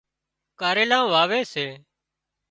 [0.59, 1.65] ڪاريلان واوي سي